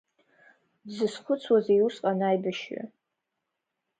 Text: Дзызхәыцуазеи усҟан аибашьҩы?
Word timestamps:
Дзызхәыцуазеи 0.87 1.85
усҟан 1.85 2.19
аибашьҩы? 2.27 2.81